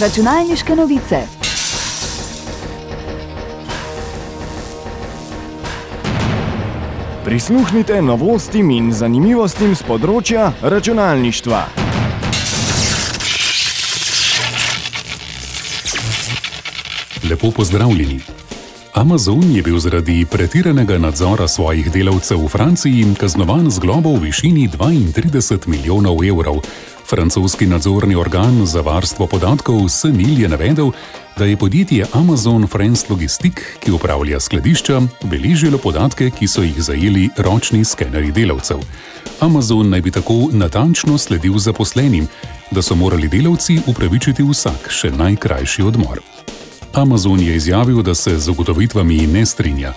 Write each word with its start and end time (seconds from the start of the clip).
Računalniške 0.00 0.74
novice. 0.76 1.16
Prisluhnite 7.24 8.02
novostim 8.02 8.72
in 8.74 8.90
zanimivostim 8.92 9.76
z 9.78 9.86
področja 9.86 10.48
računalništva. 10.62 11.60
Lepo 17.30 17.52
pozdravljeni. 17.54 18.18
Amazon 18.94 19.46
je 19.50 19.62
bil 19.62 19.78
zaradi 19.78 20.24
pretiranega 20.30 20.98
nadzora 20.98 21.48
svojih 21.48 21.92
delavcev 21.92 22.42
v 22.44 22.48
Franciji 22.48 23.06
kaznovan 23.18 23.70
z 23.70 23.78
globo 23.78 24.18
v 24.18 24.26
višini 24.26 24.68
32 24.68 25.66
milijonov 25.66 26.22
evrov. 26.22 26.62
Francoski 27.10 27.66
nadzorni 27.66 28.14
organ 28.16 28.66
za 28.66 28.80
varstvo 28.80 29.26
podatkov 29.26 29.88
SNIL 29.88 30.40
je 30.40 30.48
navedel, 30.48 30.90
da 31.38 31.44
je 31.44 31.56
podjetje 31.56 32.06
Amazon 32.12 32.66
France 32.66 33.06
Logistic, 33.10 33.54
ki 33.80 33.92
upravlja 33.92 34.40
skladišča, 34.40 35.00
beležilo 35.22 35.78
podatke, 35.78 36.30
ki 36.30 36.48
so 36.48 36.62
jih 36.62 36.82
zajeli 36.82 37.28
ročni 37.36 37.84
skeneri 37.84 38.32
delavcev. 38.32 38.80
Amazon 39.40 39.90
naj 39.90 40.00
bi 40.00 40.10
tako 40.10 40.48
natančno 40.52 41.18
sledil 41.18 41.58
zaposlenim, 41.58 42.26
da 42.70 42.82
so 42.82 42.94
morali 42.94 43.28
delavci 43.28 43.80
upravičiti 43.86 44.42
vsak 44.42 44.88
še 44.90 45.10
najkrajši 45.10 45.82
odmor. 45.82 46.20
Amazon 46.94 47.40
je 47.40 47.56
izjavil, 47.56 48.02
da 48.02 48.14
se 48.14 48.38
z 48.38 48.48
ugotovitvami 48.48 49.26
ne 49.26 49.46
strinja. 49.46 49.92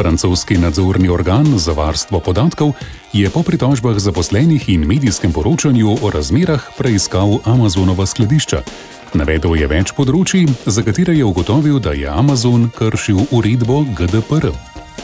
Francoski 0.00 0.56
nadzorni 0.58 1.08
organ 1.08 1.58
za 1.58 1.72
varstvo 1.72 2.20
podatkov 2.20 2.72
je 3.12 3.30
po 3.30 3.42
pritožbah 3.42 3.98
zaposlenih 3.98 4.68
in 4.68 4.86
medijskem 4.86 5.32
poročanju 5.32 5.96
o 6.02 6.10
razmerah 6.10 6.62
preiskal 6.78 7.38
Amazonova 7.44 8.06
skladišča. 8.06 8.62
Navedel 9.12 9.60
je 9.60 9.68
več 9.68 9.92
področji, 9.92 10.46
za 10.64 10.80
katere 10.80 11.12
je 11.18 11.24
ugotovil, 11.28 11.76
da 11.84 11.92
je 11.92 12.08
Amazon 12.08 12.70
kršil 12.72 13.26
uredbo 13.28 13.82
GDPR. 13.92 14.48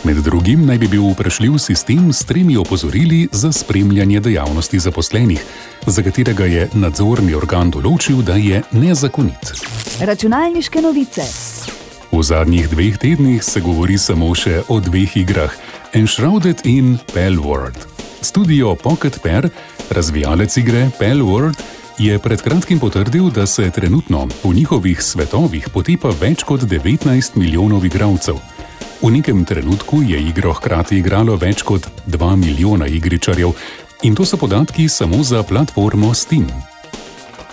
Med 0.05 0.16
drugim 0.25 0.64
naj 0.64 0.78
bi 0.78 0.88
bil 0.88 1.10
vprašljiv 1.12 1.58
sistem 1.60 2.08
s 2.12 2.25
tremi 2.25 2.56
opozorili 2.56 3.28
za 3.33 3.53
spremljanje 3.53 4.20
dejavnosti 4.20 4.78
zaposlenih, 4.78 5.44
za 5.86 6.03
katerega 6.03 6.48
je 6.48 6.70
nadzorni 6.72 7.36
organ 7.36 7.69
določil, 7.69 8.25
da 8.25 8.41
je 8.41 8.62
nezakonit. 8.72 9.53
Računalniške 10.00 10.81
novice. 10.81 11.28
V 12.12 12.22
zadnjih 12.22 12.68
dveh 12.68 12.98
tednih 12.98 13.44
se 13.44 13.60
govori 13.60 13.98
samo 13.98 14.34
še 14.34 14.62
o 14.68 14.80
dveh 14.80 15.16
igrah: 15.16 15.52
Enshrouded 15.92 16.62
in 16.64 16.98
Pellworld. 17.14 17.76
Studio 18.20 18.74
Pocket 18.74 19.18
Pair, 19.22 19.50
razvijalec 19.90 20.56
igre 20.56 20.90
Pellworld, 20.98 21.58
je 21.98 22.18
pred 22.18 22.42
kratkim 22.42 22.78
potrdil, 22.78 23.30
da 23.30 23.46
se 23.46 23.70
trenutno 23.70 24.28
v 24.44 24.54
njihovih 24.54 25.02
svetovih 25.02 25.68
potepa 25.72 26.12
več 26.20 26.44
kot 26.44 26.62
19 26.68 27.36
milijonov 27.36 27.84
igralcev. 27.84 28.38
V 29.02 29.10
nekem 29.12 29.44
trenutku 29.44 30.02
je 30.02 30.20
igro 30.20 30.52
hkrati 30.56 30.98
igralo 30.98 31.36
več 31.36 31.62
kot 31.62 31.88
2 32.06 32.36
milijona 32.36 32.86
igričarjev 32.86 33.52
in 34.02 34.14
to 34.14 34.24
so 34.24 34.36
podatki 34.36 34.88
samo 34.88 35.22
za 35.22 35.42
platformo 35.42 36.14
Steam. 36.14 36.75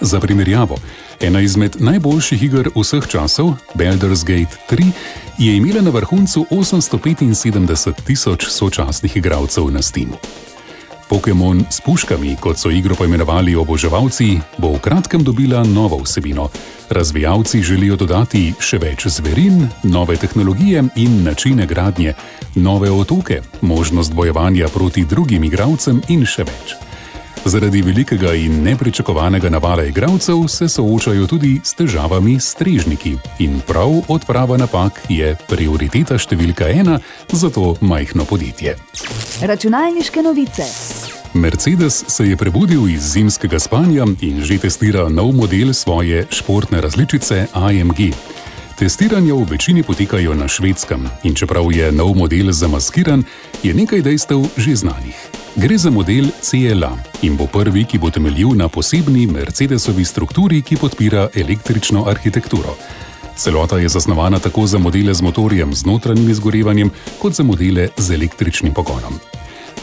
Za 0.03 0.19
primerjavo, 0.19 0.75
ena 1.21 1.39
izmed 1.39 1.75
najboljših 1.79 2.43
iger 2.43 2.69
vseh 2.75 3.07
časov, 3.07 3.53
Baldur's 3.73 4.25
Gate 4.27 4.57
3, 4.69 4.91
je 5.37 5.55
imela 5.57 5.81
na 5.81 5.89
vrhuncu 5.89 6.45
875 6.51 7.93
tisoč 8.03 8.45
sočasnih 8.45 9.17
igralcev 9.17 9.71
na 9.71 9.81
Steamu. 9.81 10.19
Pokémon 11.09 11.63
s 11.69 11.81
puškami, 11.81 12.35
kot 12.35 12.59
so 12.59 12.69
igro 12.69 12.95
poimenovali 12.95 13.55
oboževalci, 13.55 14.39
bo 14.57 14.75
v 14.75 14.79
kratkem 14.79 15.23
dobila 15.23 15.63
novo 15.63 16.01
vsebino. 16.03 16.49
Razvijalci 16.89 17.61
želijo 17.63 17.95
dodati 17.95 18.53
še 18.59 18.77
več 18.83 19.07
zverin, 19.07 19.69
nove 19.83 20.17
tehnologije 20.17 20.83
in 20.95 21.23
načine 21.23 21.65
gradnje, 21.65 22.13
nove 22.55 22.91
otoke, 22.91 23.41
možnost 23.61 24.13
bojevanja 24.13 24.67
proti 24.67 25.05
drugim 25.05 25.43
igralcem 25.43 26.01
in 26.07 26.25
še 26.25 26.43
več. 26.43 26.92
Zaradi 27.45 27.81
velikega 27.81 28.33
in 28.33 28.63
nepričakovanega 28.63 29.49
navala 29.49 29.83
igralcev 29.83 30.47
se 30.47 30.69
soočajo 30.69 31.27
tudi 31.27 31.59
s 31.63 31.73
težavami 31.73 32.39
strežniki 32.39 33.17
in 33.39 33.59
prav 33.67 33.91
odprava 34.07 34.57
napak 34.57 35.01
je 35.09 35.35
prioriteta 35.49 36.15
številka 36.15 36.69
ena 36.71 36.99
za 37.31 37.49
to 37.49 37.75
majhno 37.81 38.23
podjetje. 38.25 38.77
Računalniške 39.41 40.23
novice. 40.23 40.69
Mercedes 41.33 42.03
se 42.07 42.29
je 42.29 42.37
prebudil 42.37 42.87
iz 42.87 43.11
zimskega 43.11 43.59
spanja 43.59 44.07
in 44.21 44.39
že 44.43 44.61
testira 44.63 45.09
nov 45.09 45.35
model 45.35 45.73
svoje 45.73 46.23
športne 46.31 46.81
različice 46.81 47.47
AMG. 47.51 48.13
Testiranja 48.79 49.35
v 49.35 49.51
večini 49.51 49.83
potekajo 49.83 50.33
na 50.33 50.47
švedskem 50.47 51.09
in 51.23 51.35
čeprav 51.35 51.67
je 51.75 51.91
nov 51.91 52.15
model 52.15 52.55
zamaskiran, 52.55 53.27
je 53.63 53.73
nekaj 53.73 54.01
dejstev 54.01 54.47
že 54.57 54.75
znanih. 54.75 55.42
Gre 55.55 55.77
za 55.77 55.89
model 55.89 56.25
CLA 56.41 56.97
in 57.21 57.35
bo 57.37 57.45
prvi, 57.45 57.83
ki 57.85 57.97
bo 57.97 58.09
temeljil 58.09 58.55
na 58.57 58.67
posebni 58.67 59.27
Mercedesovi 59.27 60.05
strukturi, 60.05 60.61
ki 60.61 60.75
podpira 60.81 61.27
električno 61.35 62.05
arhitekturo. 62.09 62.73
Celota 63.37 63.77
je 63.77 63.89
zasnovana 63.89 64.39
tako 64.39 64.65
za 64.67 64.77
modele 64.77 65.13
z 65.13 65.21
motorjem 65.21 65.73
z 65.73 65.85
notranjim 65.85 66.29
izgorevanjem, 66.29 66.89
kot 67.21 67.33
za 67.33 67.43
modele 67.43 67.87
z 67.97 68.13
električnim 68.13 68.73
pogonom. 68.73 69.13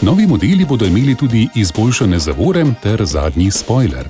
Novi 0.02 0.26
modeli 0.26 0.64
bodo 0.64 0.86
imeli 0.86 1.14
tudi 1.14 1.48
izboljšane 1.54 2.18
zavore 2.18 2.64
ter 2.82 3.04
zadnji 3.04 3.50
spoiler. 3.50 4.08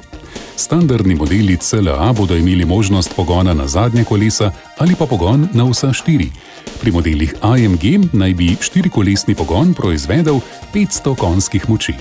Standardni 0.57 1.15
modeli 1.15 1.57
CLA 1.57 2.13
bodo 2.13 2.37
imeli 2.37 2.65
možnost 2.65 3.13
pogona 3.17 3.55
na 3.55 3.67
zadnje 3.67 4.05
kolesa 4.05 4.53
ali 4.79 4.95
pa 4.95 5.07
pogon 5.07 5.49
na 5.53 5.65
vsa 5.65 5.93
štiri. 5.93 6.31
Pri 6.81 6.93
modelih 6.93 7.35
AMG 7.45 8.09
naj 8.17 8.33
bi 8.35 8.55
štirikolesni 8.57 9.35
pogon 9.37 9.75
proizvedel 9.77 10.41
500 10.73 11.13
konjskih 11.17 11.69
moči. 11.69 11.93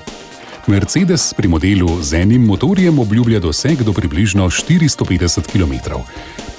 Mercedes 0.68 1.34
pri 1.34 1.48
modelu 1.52 2.00
z 2.02 2.22
enim 2.22 2.46
motorjem 2.48 3.00
obljublja 3.00 3.40
doseg 3.40 3.84
do 3.84 3.94
približno 3.94 4.48
450 4.50 5.52
km. 5.52 6.00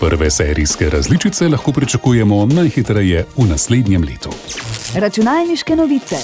Prve 0.01 0.31
serijske 0.31 0.91
različice 0.91 1.49
lahko 1.49 1.73
pričakujemo 1.73 2.47
najhitreje 2.47 3.25
v 3.37 3.49
naslednjem 3.49 4.05
letu. 4.05 4.31
Računalniške 4.95 5.77
novice. 5.77 6.17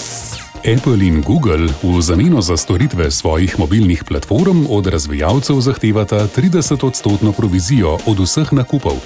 Apple 0.66 1.00
in 1.00 1.22
Google 1.22 1.68
v 1.82 2.00
zameno 2.02 2.40
za 2.42 2.56
storitve 2.56 3.10
svojih 3.10 3.58
mobilnih 3.58 4.04
platform 4.04 4.66
od 4.68 4.86
razvijalcev 4.86 5.60
zahtevata 5.60 6.28
30-odstotno 6.36 7.32
provizijo 7.32 7.98
od 8.06 8.20
vseh 8.20 8.52
nakupov. 8.52 9.00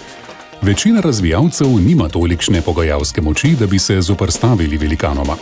Večina 0.62 1.00
razvijalcev 1.00 1.68
nima 1.68 2.08
tolikšne 2.08 2.62
pogajalske 2.62 3.20
moči, 3.20 3.56
da 3.58 3.66
bi 3.66 3.78
se 3.78 4.00
zoprstavili 4.00 4.76
velikanoma. 4.76 5.36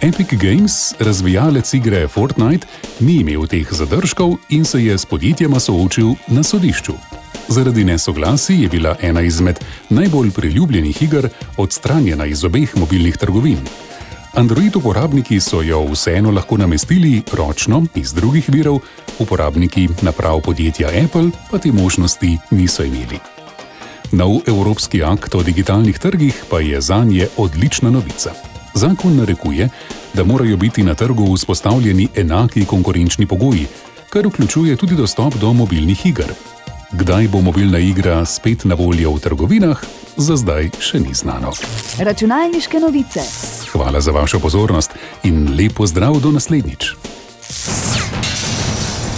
Epic 0.00 0.26
Games, 0.32 0.94
razvijalec 0.98 1.74
igre 1.74 2.08
Fortnite, 2.08 2.66
ni 3.00 3.20
imel 3.20 3.46
teh 3.46 3.72
zadržkov 3.72 4.34
in 4.48 4.64
se 4.64 4.84
je 4.84 4.98
s 4.98 5.06
podjetjema 5.06 5.60
soočil 5.60 6.14
na 6.28 6.42
sodišču. 6.42 6.92
Zaradi 7.48 7.84
nesoglasij 7.84 8.62
je 8.62 8.68
bila 8.68 8.96
ena 9.02 9.20
izmed 9.20 9.58
najbolj 9.90 10.30
priljubljenih 10.30 11.02
iger 11.02 11.28
odstranjena 11.56 12.26
iz 12.26 12.44
obeh 12.44 12.76
mobilnih 12.76 13.16
trgovin. 13.16 13.58
Android 14.34 14.76
uporabniki 14.76 15.40
so 15.40 15.62
jo 15.62 15.84
vseeno 15.92 16.30
lahko 16.30 16.56
namestili 16.56 17.22
ročno 17.32 17.86
iz 17.94 18.12
drugih 18.12 18.44
virov, 18.48 18.78
uporabniki 19.18 19.88
naprav 20.02 20.40
podjetja 20.40 20.88
Apple 21.04 21.30
pa 21.50 21.58
te 21.58 21.72
možnosti 21.72 22.38
niso 22.50 22.84
imeli. 22.84 23.37
Nov 24.12 24.40
evropski 24.46 25.02
akt 25.04 25.34
o 25.34 25.42
digitalnih 25.42 25.98
trgih 25.98 26.44
pa 26.50 26.60
je 26.60 26.80
za 26.80 27.04
nje 27.04 27.28
odlična 27.36 27.90
novica. 27.90 28.32
Zakon 28.74 29.16
narekuje, 29.16 29.68
da 30.14 30.24
morajo 30.24 30.56
biti 30.56 30.82
na 30.82 30.94
trgu 30.94 31.34
vzpostavljeni 31.34 32.08
enaki 32.16 32.64
konkurenčni 32.64 33.26
pogoji, 33.26 33.66
kar 34.10 34.26
vključuje 34.26 34.76
tudi 34.76 34.94
dostop 34.94 35.34
do 35.34 35.52
mobilnih 35.52 36.06
iger. 36.06 36.32
Kdaj 36.92 37.28
bo 37.28 37.40
mobilna 37.40 37.78
igra 37.78 38.24
spet 38.24 38.64
na 38.64 38.74
voljo 38.74 39.12
v 39.12 39.20
trgovinah, 39.20 39.82
za 40.16 40.36
zdaj 40.36 40.70
še 40.80 41.00
ni 41.00 41.14
znano. 41.14 41.52
Računalniške 41.98 42.80
novice. 42.80 43.20
Hvala 43.72 44.00
za 44.00 44.12
vašo 44.12 44.40
pozornost 44.40 44.90
in 45.22 45.56
lepo 45.56 45.86
zdrav 45.86 46.20
do 46.20 46.32
naslednjič. 46.32 47.07